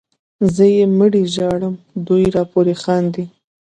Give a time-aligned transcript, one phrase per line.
[0.55, 1.75] زه یې مړی ژاړم
[2.07, 3.25] دوی راپورې خاندي